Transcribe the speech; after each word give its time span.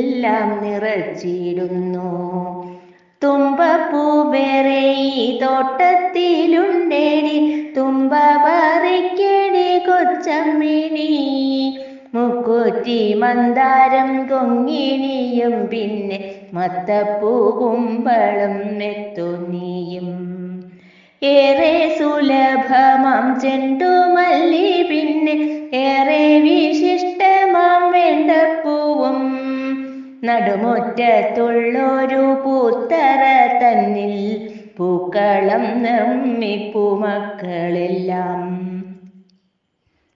നിറച്ചിടുന്നു. 0.62 2.10
തുമ്പപ്പൂവേറെ 3.22 4.92
ഈ 4.92 5.38
തോട്ടത്തിലുണ്ടേടി. 5.42 7.70
തുമ്പ 7.76 8.14
പറിക്കേടി 8.14 9.84
കൊച്ചമ്മിണി. 9.84 11.82
മുക്കൂറ്റി 12.14 13.14
മന്ദാരം 13.14 14.28
കൊങ്ങിണിയും 14.28 15.66
പിന്നെ 15.66 16.50
മത്തപ്പൂ 16.54 17.50
കുമ്പളം 17.50 18.78
മെത്തുന്നിയും 18.78 20.34
ഏറെ 21.22 21.96
സുലഭമാം 21.98 23.40
ചെണ്ടുമല്ലി 23.40 24.82
പിന്നെ 24.82 25.63
നടുമുറ്റത്തുള്ളൊരു 30.46 32.24
പൂത്തറ 32.42 33.22
തന്നിൽ 33.60 34.16
പൂക്കളം 34.76 35.64
നമ്മിപ്പൂമക്കളെല്ലാം 35.84 37.22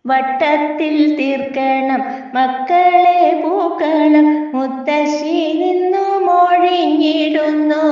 വട്ടത്തിൽ 0.04 0.96
തീർക്കണം 1.16 2.02
മക്കളെ 2.34 3.22
പൂക്കളം 3.42 4.28
മുത്തശ്ശി 4.54 5.40
നിന്നു 5.60 6.04
മൊഴിഞ്ഞിടുന്നു 6.26 7.82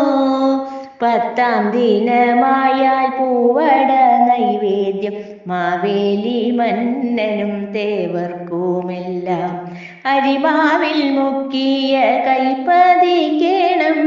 പത്താം 1.03 1.65
ദിനമായാൽ 1.73 3.09
പൂവട 3.17 3.91
നൈവേദ്യം 4.29 5.17
മാവേലി 5.47 6.39
മന്നനും 6.53 7.53
തേവർക്കുമെല്ലാം 7.75 9.53
അരിമാവിൽ 10.07 11.11
മുക്കിയ 11.11 12.23
കൽപ്പതിക്കേണം 12.27 13.99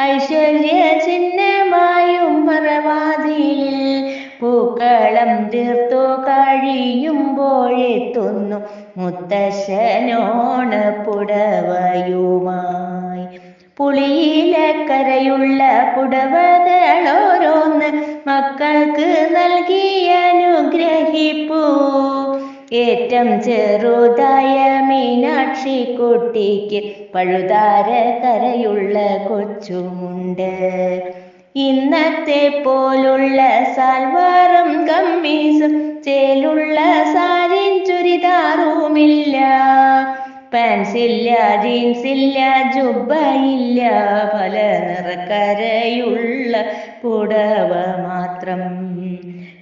ഐശ്വര്യ 0.00 0.98
ചിഹ്നമായും 1.04 2.46
മറവാതിയിൽ 2.46 4.14
പൂക്കളം 4.40 5.50
തീർത്തു 5.50 5.96
കഴിയുമ്പോഴെത്തുന്നു 5.96 8.62
മുത്തശ്ശനോണ 8.96 10.70
പുടവയുമായി. 11.06 13.26
പുളിയിലക്കരയുള്ള 13.78 15.62
പുടവകളോരോന്ന് 15.96 17.88
മക്കൾക്ക് 18.26 19.30
നൽകി 19.36 20.08
അനുഗ്രഹിപ്പൂ. 20.08 21.62
ഏറ്റം 22.72 23.40
ചെറുതായ 23.40 24.56
മീനാക്ഷി 24.88 25.96
കുട്ടിക്ക് 25.98 26.80
പഴുതാര 27.14 27.90
കരയുള്ള 28.22 28.98
കൊച്ചുമുണ്ട്. 29.28 30.52
ഇന്നത്തെ 31.54 32.62
പോലുള്ള 32.64 33.40
സാൽവാറും 33.76 34.86
കമ്മീസും 34.86 36.02
ചേലുള്ള 36.02 36.80
സാരിൻ 37.14 37.84
ചുരിദാറുമില്ല 37.84 39.36
പാൻസില്ല 40.54 41.28
ജീൻസില്ല 41.62 42.38
ജുബയില്ല 42.74 43.80
പല 44.34 44.56
നിറക്കരയുള്ള 44.86 46.56
പുടവ 47.02 47.72
മാത്രം. 48.02 49.03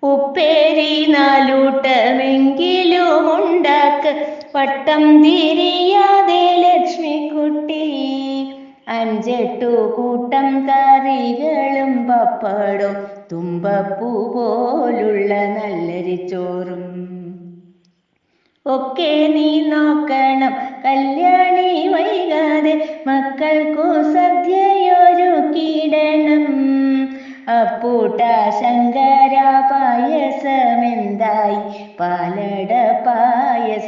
ഉപ്പേരി 0.03 1.05
നാലൂട്ടമെങ്കിലും 1.09 3.35
ഉണ്ടാക്ക് 3.35 4.37
വട്ടം 4.55 5.23
തിരിയാതെ 5.23 6.57
ലക്ഷ്മിക്കുട്ടി. 6.57 8.42
അഞ്ചെട്ടു 8.87 9.93
കൂട്ടം 9.95 10.67
കറികളും 10.67 12.07
പപ്പടവും 12.07 12.95
തുമ്പപ്പൂ 13.31 14.33
പോലുള്ള 14.33 15.33
നല്ലരിച്ചോറും 15.33 17.13
ഒക്കെ 18.65 19.27
നീ 19.27 19.69
നോക്കണം 19.69 20.53
കല്യാണി 20.85 21.87
വൈകാതെ 21.87 23.03
മക്കൾക്കു 23.07 24.03
സദ്യയൊരുക്കിയിടണം. 24.03 25.03
അപ്പൂട്ട 27.61 28.21
ശങ്കര 28.49 29.35
പായസമെന്തായി? 29.71 31.57
പാലട 31.99 32.71
പായസം 33.05 33.82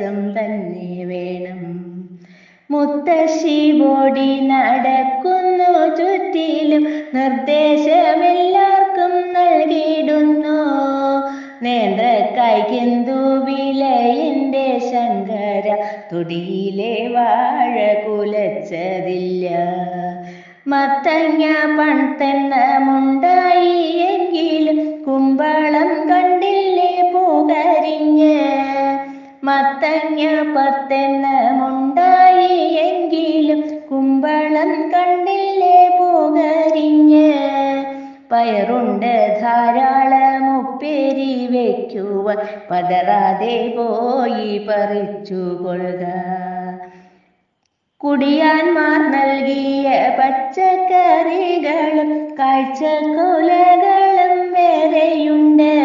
മുത്തശ്ശി 2.71 3.81
ഓടി 3.81 4.39
നടക്കുന്നു 4.39 5.97
ചുറ്റിലും 5.97 6.87
നിർദ്ദേശമെല്ലാവർക്കും 7.13 9.33
നൽകിയിടുന്നു. 9.33 10.57
നേന്ത്രക്കായ്ക്കെന്തു 11.63 13.45
വിലയിന്റെ 13.45 14.79
ശങ്കര 14.79 15.77
തുടിയിലെ 16.13 17.13
വാഴ 17.13 18.03
കുലച്ചതില്ല. 18.03 19.47
മത്തങ്ങ 20.67 21.43
പൺതെണ്ണമുണ്ടായി 21.77 23.25
എങ്കിലും 23.25 23.44
പതറാതെ 42.71 43.73
പോയി 43.77 44.57
പറിച്ചു 44.57 45.33
കൊള്ളുക. 45.33 46.03
കുടിയാന്മാർ 47.97 49.11
നൽകിയ 49.11 49.89
പച്ചക്കറികളും 50.19 52.35
കാഴ്ചക്കുലകളും 52.39 54.53
വേറെയുണ്ട്. 54.53 55.75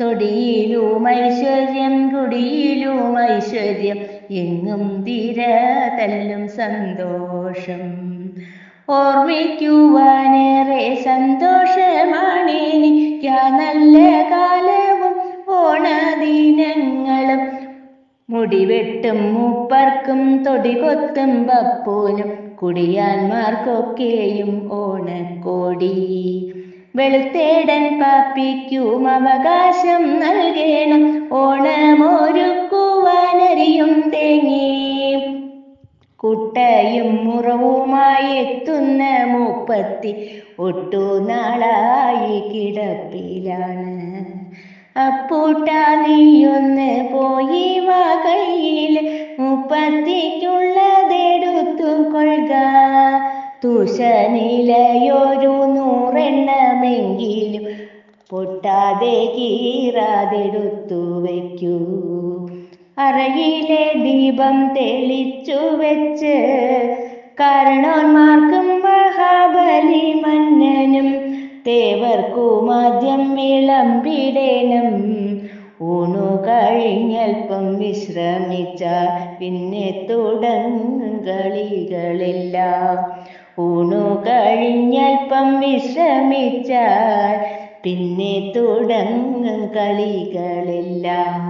തൊടിയിലും 0.00 1.08
ഐശ്വര്യം 1.08 2.10
കുടിയിലും 2.14 3.20
ഐശ്വര്യം 3.36 3.98
എങ്ങും 4.30 5.02
തീര 5.02 5.40
തല്ലും 5.98 6.48
സന്തോഷം. 6.48 7.84
ഓർമ്മിക്കുവാനേറെ 8.88 11.04
സന്തോഷമാണേനിക്കാ 11.04 13.48
നല്ല 13.48 13.98
കാലവും 14.30 14.43
മുടിവെട്ടും 18.44 19.34
മൂപ്പർക്കും 19.34 20.42
തൊടികൊത്തും 20.42 21.46
ബപ്പൂനും 21.46 22.54
കുടിയാന്മാർക്കൊക്കെയും 22.62 24.72
ഓണക്കോടി. 24.72 25.94
വെളുത്തേടൻ 26.96 28.00
പാപ്പിക്കും 28.00 29.08
അവകാശം 29.08 30.20
നൽകണം 30.20 31.32
ഓണമൊരുക്കുവാനറിയും 31.32 34.10
തേങ്ങി. 34.14 35.14
കുട്ടയും 36.16 37.24
മുറവുമായി 37.24 38.36
എത്തുന്ന 38.36 39.24
മൂപ്പത്തി 39.24 40.42
ഒട്ടു 40.58 41.28
നാളായി 41.28 42.40
കിടപ്പിലാണ്. 42.40 44.33
അപ്പൂട്ട 44.96 45.68
നീയൊന്ന് 46.08 47.12
പോയി 47.12 47.78
വാ 47.78 48.22
കയ്യിൽ 48.24 49.10
മുപ്പത്തിക്കുള്ളതെടുത്തു 49.40 52.12
കൊള്ളുക. 52.12 52.52
തുഷനിലയൊരു 53.64 55.48
നൂറെണ്ണമെങ്കിലും 55.48 57.66
പൊട്ടാതെ 58.30 59.34
കീറാതെടുത്തു 59.36 60.94
വയ്ക്കൂ. 60.94 61.78
അറയിലെ 62.98 63.94
ദീപം 63.94 64.74
തെളിച്ചു 64.74 65.52
വെച്ച് 65.52 66.34
കാരണോന്മാർക്കും 67.40 68.80
മഹാബലി 68.80 70.20
മന്നനും 70.20 71.23
തേവർക്കും 71.64 72.66
മദ്യം 72.66 73.22
വിളമ്പിടേണം. 73.36 74.88
ഊണു 75.84 76.26
കഴിഞ്ഞൽപ്പം 76.44 77.64
വിശ്രമിച്ച 77.78 78.82
പിന്നെ 79.38 79.86
തുടങ്ങും 80.08 81.14
കളികളെല്ലാം 81.26 82.98
ഊണു 83.60 84.04
കഴിഞ്ഞൽപ്പം 84.26 85.48
വിശ്രമിച്ചാൽ 85.60 87.34
പിന്നെ 87.84 88.34
തുടങ്ങും 88.54 89.60
കളികളെല്ലാം 89.74 91.42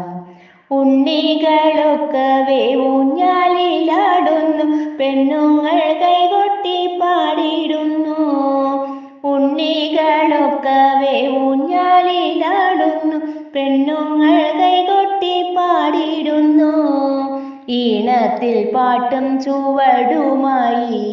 ഉണ്ണികളൊക്കവേ 0.71 2.63
ഊഞ്ഞാലിലാടുന്നു 2.85 4.67
പെണ്ണുങ്ങൾ 4.99 5.79
കൈകൊട്ടി 6.03 6.79
പാടിയിടുന്നു 7.01 8.14
ഉണ്ണികളൊക്കവേ 9.57 11.17
ഊഞ്ഞാലിലാടുന്നു 11.41 13.19
പെണ്ണുങ്ങൾ 13.55 14.33
കൈകൊട്ടി 14.61 15.35
പാടിയിടുന്നു 15.57 16.71
ഈണത്തിൽ 17.77 18.57
പാട്ടും 18.75 19.27
ചുവടുമായി 19.45 21.05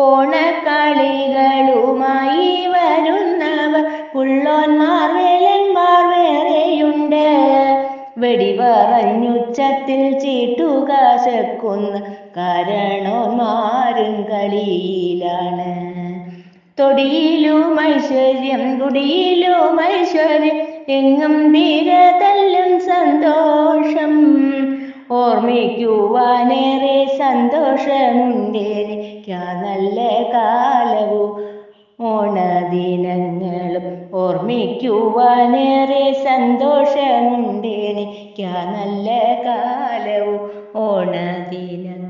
ഓണക്കളികളുമായി 0.04 2.52
വരുന്നവർ 2.74 3.84
പുള്ളോന്മാർ 4.12 5.08
വേലന്മാർ 5.16 6.04
വേറെയുണ്ട്. 6.12 7.26
വെടിവറഞ്ഞുച്ചത്തിൽ 8.22 10.02
ചീട്ടുകാശക്കുന്ന 10.22 11.94
കാരണോന്മാരും 12.36 14.22
കളിയിലാണ്. 14.22 15.70
തൊടിയിലും 16.78 17.80
ഐശ്വര്യം 17.80 18.80
കുടിയിലും 18.80 19.82
ഐശ്വര്യം 19.82 20.60
എങ്ങും 20.88 21.54
തീരതല്ലും 21.54 22.80
സന്തോഷം. 22.80 24.14
ഓർമ്മിക്കുവാനേറെ 25.10 27.16
സന്തോഷമുണ്ടേനിക്കാ 27.18 29.36
നല്ല 29.36 30.00
കാലവും 30.34 31.44
ഓണദിനങ്ങളും. 32.00 33.86
ഓർമ്മിക്കുവാനേറെ 34.14 36.24
സന്തോഷമുണ്ടേനിക്കാ 36.24 38.48
നല്ല 38.48 39.10
കാലവും 39.46 40.50
ഓണദിനങ്ങളും. 40.76 42.03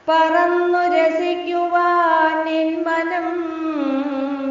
പറന്നു 0.08 0.84
രസിക്കുവാൻ 0.94 2.46
എൻ 2.54 2.70
മനം 2.86 3.28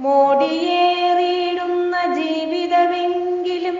മോടിയേറിയിടുന്ന 0.00 1.94
ജീവിതമെങ്കിലും 2.18 3.78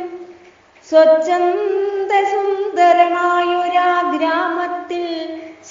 സ്വച്ഛന്ത 0.88 2.12
സുന്ദരമായൊരാ 2.31 3.90
ഗ്രാമത്തിൽ 4.14 5.04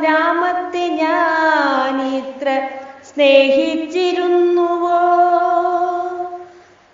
ഗ്രാമത്തെ 0.00 0.88
ഞാനിത്ര 0.88 2.68
സ്നേഹിച്ചിരുന്നുവോ? 3.04 5.00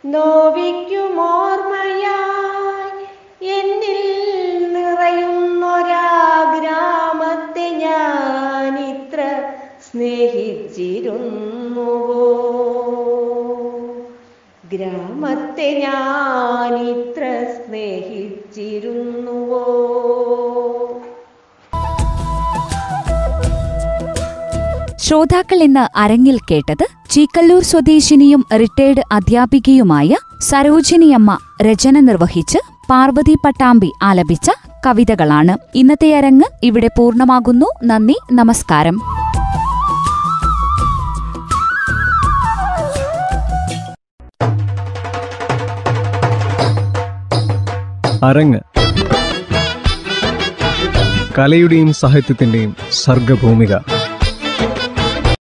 നോവിക്കുമോർമ്മയായി 0.06 3.06
എന്നിൽ 3.46 4.72
നിറയുന്നൊരാ 4.72 6.54
ഗ്രാമത്തെ 6.58 7.70
ഞാനിത്ര 7.70 9.50
സ്നേഹിച്ചിരുന്നുവോ? 9.90 12.43
ഗ്രാമത്തെ 14.72 15.78
ഞാനിത്ര 15.78 17.46
സ്നേഹിച്ചിരുന്നുവോ? 17.56 19.64
ശ്രോതാക്കൾ 24.96 25.62
ഇന്ന് 25.62 25.98
അരങ്ങിൽ 25.98 26.38
കേട്ടത് 26.50 26.86
ചീക്കല്ലൂർ 27.10 27.62
സ്വദേശിനിയും 27.62 28.44
റിട്ടയർഡ് 28.60 29.02
അധ്യാപികയുമായ 29.12 30.16
സരോജിനിയമ്മ 30.40 31.38
രചന 31.62 32.00
നിർവഹിച്ച് 32.00 32.58
പാർവതി 32.90 33.36
പട്ടാമ്പി 33.44 33.92
ആലപിച്ച 34.02 34.50
കവിതകളാണ്. 34.86 35.58
ഇന്നത്തെ 35.74 36.14
അരങ്ങ് 36.14 36.44
ഇവിടെ 36.62 36.88
പൂർണമാകുന്നു. 36.98 37.66
നന്ദി 37.84 38.16
നമസ്കാരം. 38.32 39.23
അരങ്ങ്. 48.24 48.60
കലയുടെയും 51.38 51.92
സാഹിത്യത്തിന്റെയും 51.92 52.76
സർഗഭൂമിക. 52.92 53.74